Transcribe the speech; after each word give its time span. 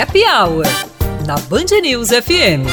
Happy 0.00 0.22
Hour 0.24 0.64
na 1.26 1.34
Band 1.48 1.80
News 1.82 2.10
FM. 2.10 2.68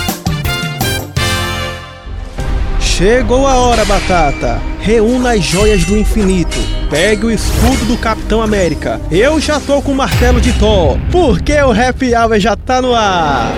Chegou 2.80 3.48
a 3.48 3.56
hora, 3.56 3.84
Batata. 3.84 4.62
Reúna 4.80 5.32
as 5.32 5.44
joias 5.44 5.84
do 5.86 5.98
infinito. 5.98 6.56
Pegue 6.88 7.26
o 7.26 7.32
escudo 7.32 7.84
do 7.86 7.98
Capitão 7.98 8.44
América. 8.44 9.02
Eu 9.10 9.40
já 9.40 9.60
tô 9.60 9.82
com 9.82 9.94
o 9.94 9.96
martelo 9.96 10.40
de 10.40 10.54
Thor. 10.54 11.00
Porque 11.12 11.54
o 11.54 11.72
Happy 11.72 12.14
Hour 12.14 12.40
já 12.40 12.56
tá 12.56 12.80
no 12.80 12.94
ar. 12.94 13.52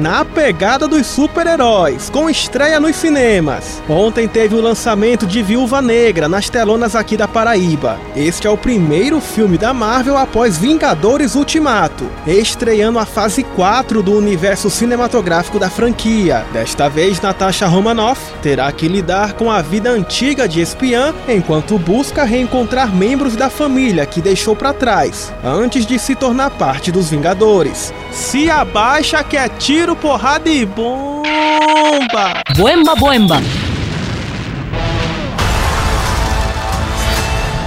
Na 0.00 0.24
pegada 0.24 0.88
dos 0.88 1.06
super-heróis, 1.06 2.08
com 2.08 2.30
estreia 2.30 2.80
nos 2.80 2.96
cinemas. 2.96 3.82
Ontem 3.86 4.26
teve 4.26 4.54
o 4.54 4.60
lançamento 4.60 5.26
de 5.26 5.42
Viúva 5.42 5.82
Negra 5.82 6.26
nas 6.26 6.48
telonas 6.48 6.96
aqui 6.96 7.18
da 7.18 7.28
Paraíba. 7.28 8.00
Este 8.16 8.46
é 8.46 8.50
o 8.50 8.56
primeiro 8.56 9.20
filme 9.20 9.58
da 9.58 9.74
Marvel 9.74 10.16
após 10.16 10.56
Vingadores 10.56 11.34
Ultimato, 11.34 12.08
estreando 12.26 12.98
a 12.98 13.04
fase 13.04 13.42
4 13.42 14.02
do 14.02 14.16
universo 14.16 14.70
cinematográfico 14.70 15.58
da 15.58 15.68
franquia. 15.68 16.46
Desta 16.50 16.88
vez, 16.88 17.20
Natasha 17.20 17.66
Romanoff 17.66 18.22
terá 18.40 18.72
que 18.72 18.88
lidar 18.88 19.34
com 19.34 19.50
a 19.50 19.60
vida 19.60 19.90
antiga 19.90 20.48
de 20.48 20.62
espiã 20.62 21.14
enquanto 21.28 21.78
busca 21.78 22.24
reencontrar 22.24 22.94
membros 22.94 23.36
da 23.36 23.50
família 23.50 24.06
que 24.06 24.22
deixou 24.22 24.56
para 24.56 24.72
trás, 24.72 25.30
antes 25.44 25.84
de 25.84 25.98
se 25.98 26.14
tornar 26.14 26.48
parte 26.52 26.90
dos 26.90 27.10
Vingadores. 27.10 27.92
Se 28.10 28.50
abaixa 28.50 29.22
que 29.22 29.36
é 29.36 29.48
tiro, 29.48 29.89
porrada 29.96 30.48
e 30.48 30.64
bomba! 30.64 32.42
Boemba, 32.56 32.94
boemba! 32.96 33.40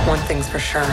One 0.07 0.19
thing's 0.27 0.47
for 0.47 0.59
sure. 0.59 0.85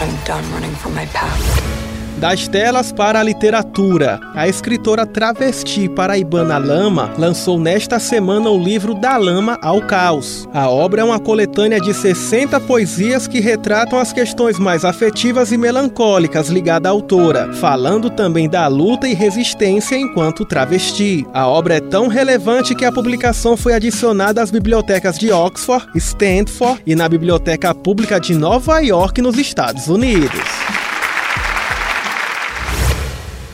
I'm 0.00 0.24
done 0.24 0.44
running 0.52 0.74
from 0.74 0.94
my 0.94 1.06
past. 1.06 1.93
Das 2.16 2.46
telas 2.46 2.92
para 2.92 3.18
a 3.18 3.22
literatura, 3.22 4.20
a 4.34 4.46
escritora 4.46 5.04
travesti 5.04 5.88
paraibana 5.88 6.58
Lama 6.58 7.12
lançou 7.18 7.58
nesta 7.58 7.98
semana 7.98 8.48
o 8.50 8.56
livro 8.56 8.94
Da 8.94 9.16
Lama 9.16 9.58
ao 9.60 9.82
Caos. 9.82 10.48
A 10.54 10.70
obra 10.70 11.00
é 11.00 11.04
uma 11.04 11.18
coletânea 11.18 11.80
de 11.80 11.92
60 11.92 12.60
poesias 12.60 13.26
que 13.26 13.40
retratam 13.40 13.98
as 13.98 14.12
questões 14.12 14.60
mais 14.60 14.84
afetivas 14.84 15.50
e 15.50 15.58
melancólicas 15.58 16.48
ligadas 16.48 16.88
à 16.88 16.92
autora, 16.92 17.52
falando 17.54 18.08
também 18.08 18.48
da 18.48 18.68
luta 18.68 19.08
e 19.08 19.12
resistência 19.12 19.96
enquanto 19.96 20.44
travesti. 20.44 21.26
A 21.34 21.48
obra 21.48 21.74
é 21.74 21.80
tão 21.80 22.06
relevante 22.06 22.76
que 22.76 22.84
a 22.84 22.92
publicação 22.92 23.56
foi 23.56 23.74
adicionada 23.74 24.40
às 24.40 24.52
bibliotecas 24.52 25.18
de 25.18 25.32
Oxford, 25.32 25.88
Stanford 25.96 26.80
e 26.86 26.94
na 26.94 27.08
Biblioteca 27.08 27.74
Pública 27.74 28.20
de 28.20 28.34
Nova 28.34 28.78
York, 28.78 29.20
nos 29.20 29.36
Estados 29.36 29.88
Unidos. 29.88 30.63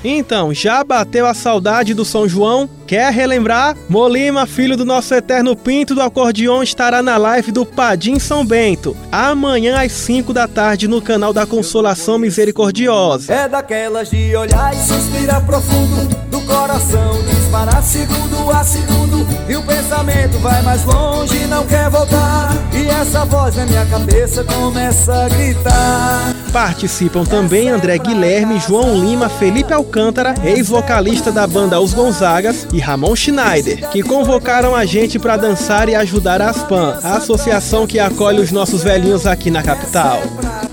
Então, 0.05 0.53
já 0.55 0.83
bateu 0.83 1.27
a 1.27 1.35
saudade 1.35 1.93
do 1.95 2.05
São 2.05 2.29
João? 2.29 2.69
Quer 2.87 3.13
relembrar? 3.13 3.77
Molima, 3.89 4.47
filho 4.47 4.77
do 4.77 4.85
nosso 4.85 5.15
eterno 5.15 5.55
Pinto 5.55 5.95
do 5.95 6.03
acordeon, 6.03 6.63
estará 6.63 7.03
na 7.03 7.17
live 7.17 7.53
do 7.53 7.67
Padim 7.67 8.19
São 8.19 8.45
Bento, 8.45 8.97
amanhã 9.13 9.81
às 9.83 9.93
5 9.93 10.33
da 10.33 10.49
tarde 10.49 10.89
no 10.89 11.03
canal 11.03 11.33
da 11.33 11.47
Consolação 11.47 12.19
Misericordiosa. 12.19 13.33
É 13.33 13.49
daquelas 13.49 14.11
de 14.11 14.35
olhar 14.35 14.75
e 14.75 14.79
suspirar 14.79 15.45
profundo, 15.45 16.09
do 16.31 16.41
coração 16.43 17.40
disparar 17.51 17.83
segundo 17.83 18.49
a 18.53 18.63
segundo, 18.63 19.27
e 19.49 19.57
o 19.57 19.63
pensamento 19.63 20.39
vai 20.39 20.63
mais 20.63 20.85
longe, 20.85 21.47
não 21.49 21.67
quer 21.67 21.91
voltar, 21.91 22.55
e 22.73 22.89
essa 22.89 23.25
voz 23.25 23.57
na 23.57 23.67
minha 23.67 23.85
cabeça 23.87 24.45
começa 24.45 25.25
a 25.25 25.29
gritar. 25.29 26.33
Participam 26.53 27.25
também 27.25 27.69
André 27.69 27.99
Guilherme, 27.99 28.61
João 28.61 28.95
Lima, 28.95 29.29
Felipe 29.29 29.73
Alcântara, 29.73 30.35
ex-vocalista 30.45 31.33
da 31.33 31.45
banda 31.45 31.81
Os 31.81 31.93
Gonzagas, 31.93 32.69
e 32.73 32.79
Ramon 32.79 33.17
Schneider, 33.17 33.89
que 33.91 34.01
convocaram 34.01 34.77
a 34.77 34.85
gente 34.85 35.19
para 35.19 35.37
dançar 35.37 35.89
e 35.89 35.97
ajudar 35.97 36.41
a 36.41 36.51
Aspan, 36.51 37.01
a 37.03 37.17
associação 37.17 37.85
que 37.85 37.99
acolhe 37.99 38.41
os 38.41 38.53
nossos 38.53 38.85
velhinhos 38.85 39.27
aqui 39.27 39.51
na 39.51 39.63
capital. 39.63 40.21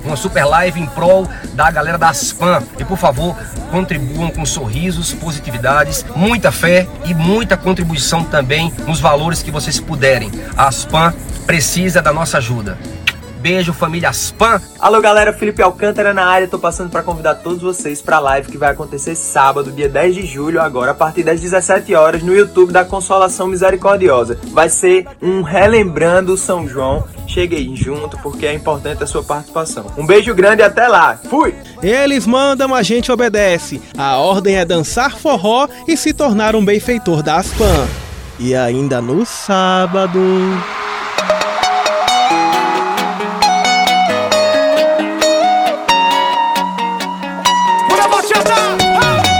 Uma 0.05 0.15
super 0.15 0.45
live 0.45 0.79
em 0.79 0.85
prol 0.85 1.27
da 1.53 1.69
galera 1.69 1.97
da 1.97 2.09
Aspan. 2.09 2.63
E 2.79 2.85
por 2.85 2.97
favor, 2.97 3.35
contribuam 3.69 4.29
com 4.29 4.45
sorrisos, 4.45 5.11
positividades, 5.13 6.05
muita 6.15 6.49
fé 6.49 6.66
e 7.05 7.13
muita 7.13 7.55
contribuição 7.55 8.23
também 8.23 8.73
nos 8.85 8.99
valores 8.99 9.41
que 9.41 9.51
vocês 9.51 9.79
puderem. 9.79 10.31
A 10.55 10.67
Aspan 10.67 11.13
precisa 11.45 12.01
da 12.01 12.11
nossa 12.11 12.37
ajuda. 12.37 12.77
Beijo, 13.39 13.71
família 13.71 14.09
Spam. 14.09 14.59
Alô, 14.79 14.99
galera, 14.99 15.31
Felipe 15.31 15.61
Alcântara 15.61 16.13
na 16.13 16.25
área. 16.25 16.47
Tô 16.47 16.57
passando 16.57 16.89
para 16.89 17.03
convidar 17.03 17.35
todos 17.35 17.61
vocês 17.61 18.01
para 18.01 18.17
a 18.17 18.19
live 18.19 18.51
que 18.51 18.57
vai 18.57 18.71
acontecer 18.71 19.15
sábado, 19.15 19.71
dia 19.71 19.87
10 19.87 20.15
de 20.15 20.25
julho, 20.25 20.59
agora 20.59 20.91
a 20.91 20.95
partir 20.95 21.23
das 21.23 21.39
17 21.39 21.93
horas 21.93 22.23
no 22.23 22.35
YouTube 22.35 22.73
da 22.73 22.83
Consolação 22.83 23.47
Misericordiosa. 23.47 24.39
Vai 24.51 24.69
ser 24.69 25.07
um 25.21 25.43
relembrando 25.43 26.35
São 26.35 26.67
João. 26.67 27.07
Cheguei 27.37 27.69
junto 27.75 28.17
porque 28.17 28.47
é 28.47 28.53
importante 28.55 29.03
a 29.03 29.05
sua 29.05 29.21
participação. 29.21 29.85
Um 29.95 30.07
beijo 30.07 30.33
grande 30.33 30.63
e 30.63 30.65
até 30.65 30.87
lá. 30.87 31.19
Fui. 31.29 31.53
Eles 31.83 32.25
mandam, 32.25 32.73
a 32.73 32.81
gente 32.81 33.11
obedece. 33.11 33.79
A 33.95 34.17
ordem 34.17 34.57
é 34.57 34.65
dançar 34.65 35.15
forró 35.15 35.67
e 35.87 35.95
se 35.95 36.15
tornar 36.15 36.55
um 36.55 36.65
benfeitor 36.65 37.21
da 37.21 37.39
Spam. 37.41 37.87
E 38.39 38.55
ainda 38.55 38.99
no 38.99 39.23
sábado. 39.23 40.19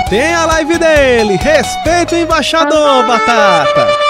Tem 0.08 0.35
a 0.35 0.46
live 0.46 0.78
dele. 0.78 1.35
Respeita 1.35 2.16
o 2.16 2.19
embaixador, 2.19 3.08
Batata. 3.08 4.06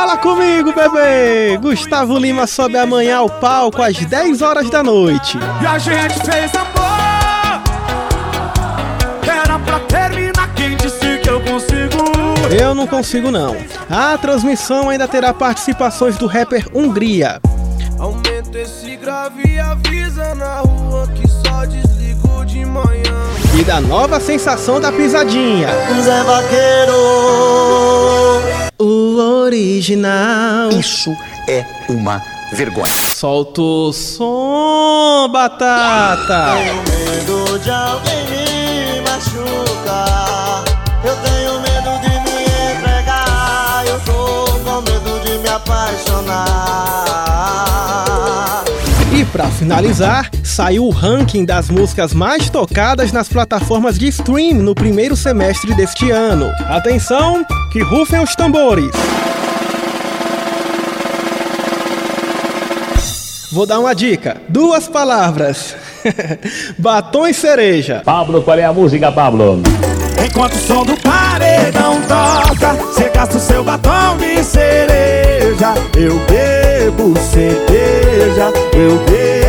Fala 0.00 0.16
comigo, 0.16 0.72
bebê! 0.72 1.58
Gustavo 1.58 2.16
Lima 2.16 2.46
sobe 2.46 2.78
amanhã 2.78 3.18
ao 3.18 3.28
palco 3.28 3.82
às 3.82 3.98
10 3.98 4.40
horas 4.40 4.70
da 4.70 4.82
noite. 4.82 5.36
E 5.60 5.66
a 5.66 5.78
gente 5.78 6.14
fez 6.24 6.50
amor. 6.54 7.60
Era 9.22 9.58
pra 9.58 9.78
terminar 9.80 10.54
quem 10.54 10.74
disse 10.74 11.18
que 11.18 11.28
eu 11.28 11.38
consigo. 11.42 12.02
Eu 12.50 12.74
não 12.74 12.86
consigo 12.86 13.30
não. 13.30 13.54
A 13.90 14.16
transmissão 14.16 14.88
ainda 14.88 15.06
terá 15.06 15.34
participações 15.34 16.16
do 16.16 16.26
rapper 16.26 16.66
Hungria. 16.74 17.38
Aumenta 17.98 18.58
esse 18.58 18.96
grave 18.96 19.46
e 19.46 19.60
avisa 19.60 20.34
na 20.34 20.60
rua 20.60 21.06
que 21.08 21.28
só 21.28 21.66
desligo 21.66 22.46
de 22.46 22.64
manhã. 22.64 23.02
E 23.60 23.62
da 23.62 23.82
nova 23.82 24.18
sensação 24.18 24.80
da 24.80 24.90
pisadinha. 24.90 25.68
Zé 26.02 26.22
Vaqueiro. 26.22 27.90
Original. 29.50 30.70
Isso 30.70 31.10
é 31.48 31.64
uma 31.88 32.22
vergonha. 32.52 32.86
Solta 32.86 33.60
o 33.60 33.92
som, 33.92 35.28
batata. 35.28 36.54
Tenho 36.54 36.76
medo 36.76 37.58
de 37.58 37.68
alguém 37.68 38.26
me 38.30 39.00
machucar. 39.00 40.62
Eu 41.02 41.16
tenho 41.16 41.54
medo 41.62 41.98
de 42.00 42.10
me 42.30 42.44
entregar. 42.76 43.82
Eu 43.88 43.98
tô 44.02 44.52
com 44.60 44.82
medo 44.82 45.18
de 45.24 45.38
me 45.38 45.48
apaixonar. 45.48 46.70
E 49.12 49.24
pra 49.24 49.48
finalizar, 49.48 50.30
saiu 50.44 50.86
o 50.86 50.90
ranking 50.90 51.44
das 51.44 51.68
músicas 51.68 52.14
mais 52.14 52.48
tocadas 52.48 53.10
nas 53.10 53.28
plataformas 53.28 53.98
de 53.98 54.06
stream 54.06 54.58
no 54.58 54.76
primeiro 54.76 55.16
semestre 55.16 55.74
deste 55.74 56.12
ano. 56.12 56.52
Atenção, 56.68 57.44
que 57.72 57.82
rufem 57.82 58.22
os 58.22 58.36
tambores. 58.36 58.92
Vou 63.52 63.66
dar 63.66 63.80
uma 63.80 63.94
dica. 63.94 64.36
Duas 64.48 64.86
palavras. 64.86 65.74
Batom 66.78 67.26
e 67.26 67.34
cereja. 67.34 68.02
Pablo, 68.04 68.42
qual 68.42 68.56
é 68.58 68.64
a 68.64 68.72
música, 68.72 69.10
Pablo? 69.10 69.60
Enquanto 70.24 70.54
o 70.54 70.58
som 70.58 70.84
do 70.84 70.96
paredão 70.98 72.00
toca, 72.02 72.74
você 72.74 73.08
gasta 73.08 73.36
o 73.38 73.40
seu 73.40 73.64
batom 73.64 74.18
de 74.18 74.44
cereja. 74.44 75.74
Eu 75.96 76.18
bebo 76.26 77.18
cerveja, 77.18 78.52
eu 78.72 78.98
bebo 79.04 79.39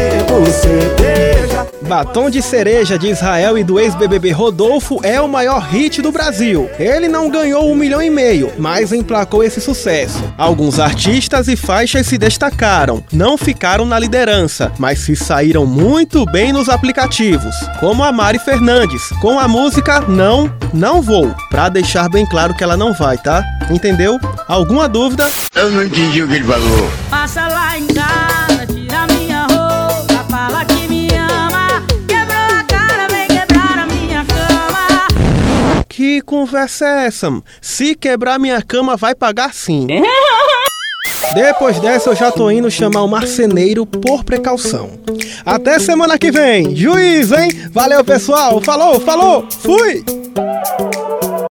cerveja. 0.51 1.67
Batom 1.81 2.29
de 2.29 2.41
Cereja 2.41 2.97
de 2.97 3.07
Israel 3.09 3.57
e 3.57 3.65
do 3.65 3.77
ex-BBB 3.77 4.31
Rodolfo 4.31 4.99
é 5.03 5.19
o 5.19 5.27
maior 5.27 5.59
hit 5.59 6.01
do 6.01 6.09
Brasil. 6.09 6.69
Ele 6.79 7.09
não 7.09 7.29
ganhou 7.29 7.69
um 7.69 7.75
milhão 7.75 8.01
e 8.01 8.09
meio, 8.09 8.49
mas 8.57 8.93
emplacou 8.93 9.43
esse 9.43 9.59
sucesso. 9.59 10.23
Alguns 10.37 10.79
artistas 10.79 11.49
e 11.49 11.57
faixas 11.57 12.07
se 12.07 12.17
destacaram, 12.17 13.03
não 13.11 13.37
ficaram 13.37 13.85
na 13.85 13.99
liderança, 13.99 14.71
mas 14.79 14.99
se 14.99 15.17
saíram 15.17 15.65
muito 15.65 16.25
bem 16.25 16.53
nos 16.53 16.69
aplicativos, 16.69 17.55
como 17.81 18.03
a 18.03 18.11
Mari 18.11 18.39
Fernandes, 18.39 19.09
com 19.21 19.37
a 19.37 19.47
música 19.47 19.99
Não, 20.07 20.49
Não 20.73 21.01
Vou, 21.01 21.35
pra 21.49 21.67
deixar 21.67 22.07
bem 22.07 22.25
claro 22.25 22.53
que 22.53 22.63
ela 22.63 22.77
não 22.77 22.93
vai, 22.93 23.17
tá? 23.17 23.43
Entendeu? 23.69 24.17
Alguma 24.47 24.87
dúvida? 24.87 25.29
Eu 25.55 25.69
não 25.71 25.83
entendi 25.83 26.23
o 26.23 26.27
que 26.27 26.35
ele 26.35 26.45
falou. 26.45 26.89
Passa 27.09 27.47
lá 27.47 27.77
em 27.77 27.87
casa, 27.87 28.50
conversa 36.41 36.87
é 36.87 37.05
essa? 37.05 37.29
Se 37.61 37.93
quebrar 37.93 38.39
minha 38.39 38.59
cama, 38.63 38.97
vai 38.97 39.13
pagar 39.13 39.53
sim. 39.53 39.85
Depois 41.35 41.79
dessa, 41.79 42.09
eu 42.09 42.15
já 42.15 42.31
tô 42.31 42.49
indo 42.49 42.69
chamar 42.69 43.03
o 43.03 43.07
marceneiro 43.07 43.85
por 43.85 44.23
precaução. 44.23 44.89
Até 45.45 45.77
semana 45.77 46.17
que 46.17 46.31
vem. 46.31 46.75
Juiz, 46.75 47.31
hein? 47.31 47.49
Valeu, 47.71 48.03
pessoal. 48.03 48.59
Falou, 48.59 48.99
falou. 48.99 49.45
Fui. 49.49 50.03